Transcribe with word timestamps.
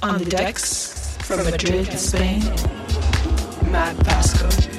On 0.00 0.16
the 0.16 0.24
decks 0.24 1.16
from 1.22 1.44
Madrid, 1.44 1.86
Spain, 1.98 2.40
Matt 3.72 3.96
Pasco. 4.04 4.77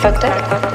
Fucked 0.00 0.24
up. 0.24 0.69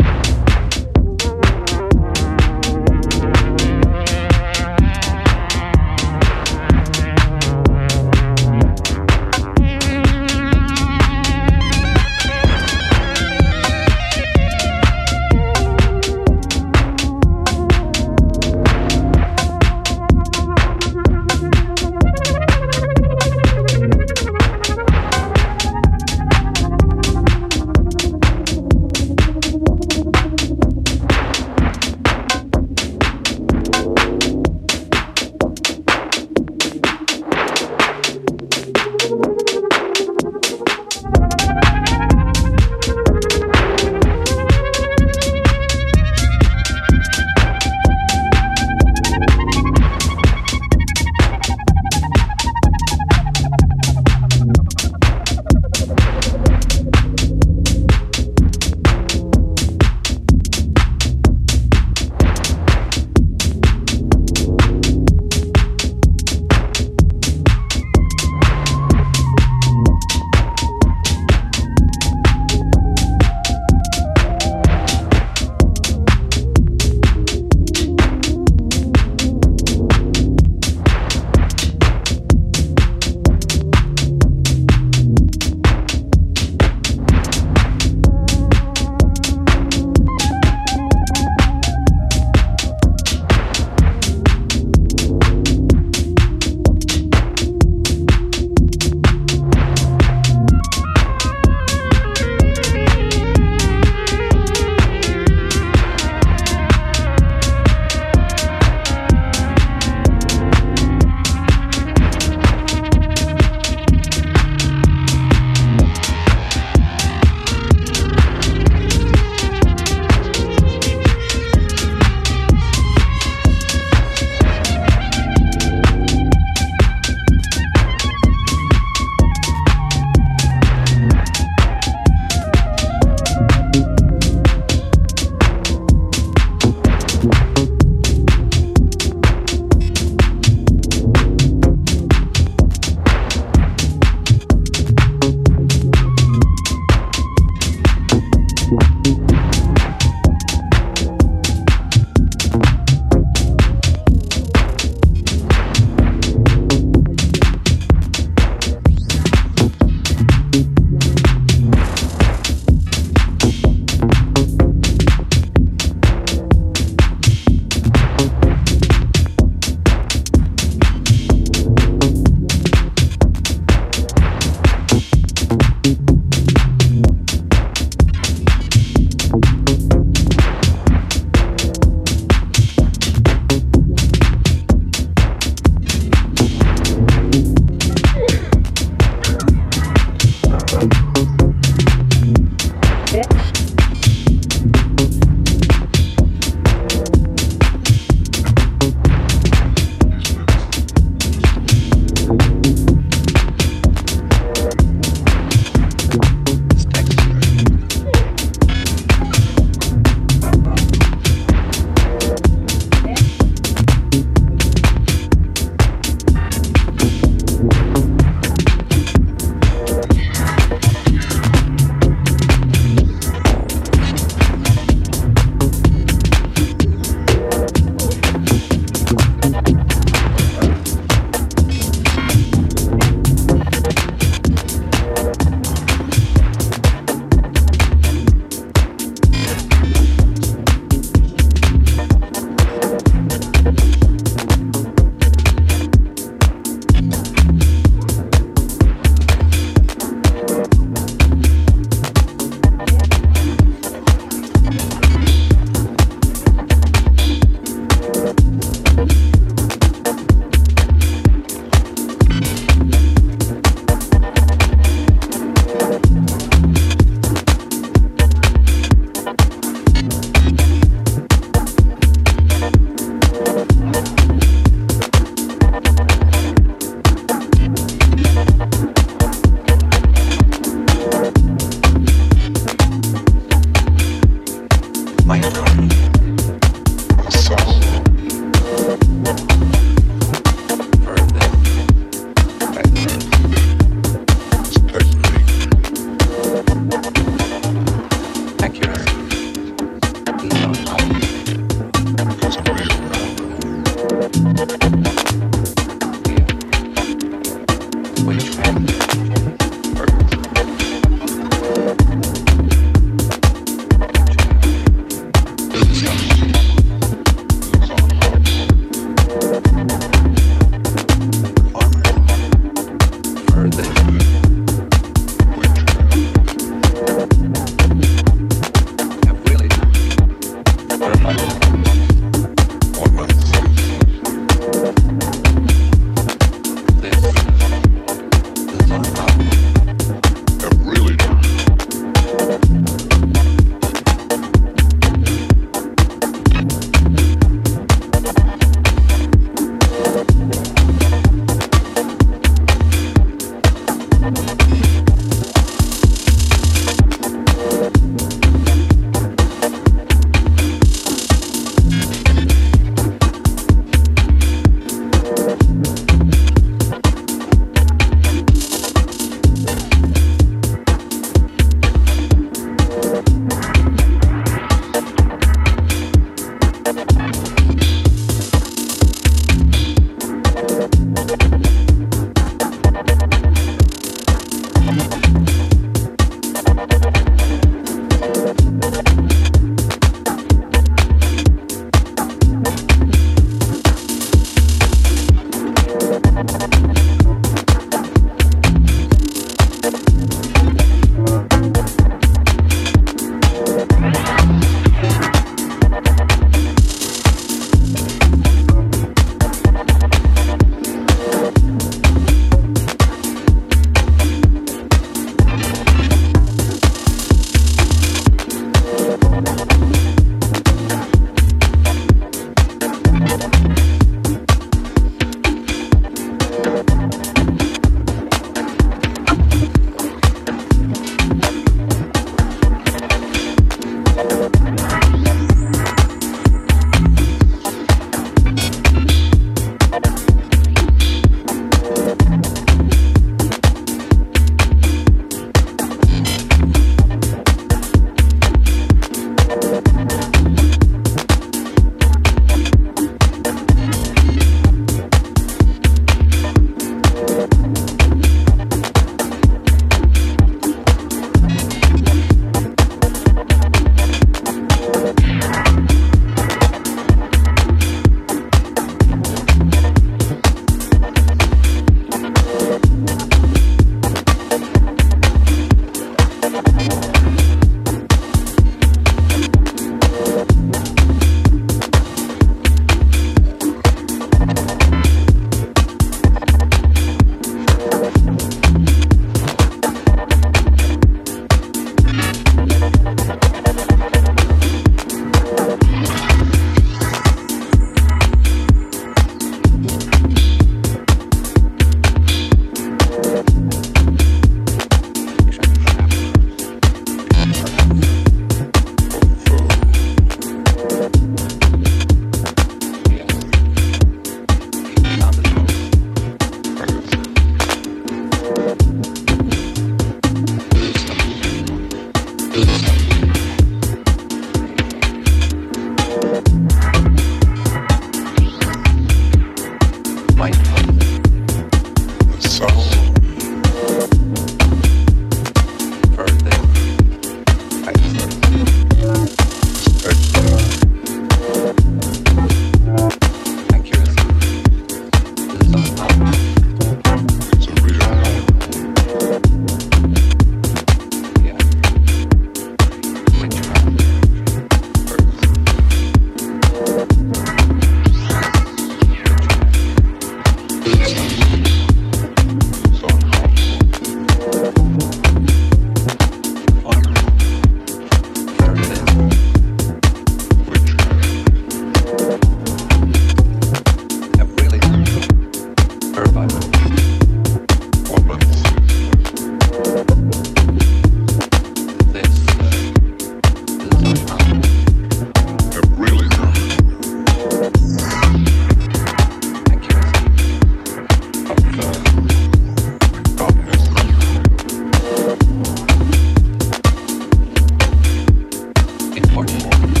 Baltimore. 599.41 600.00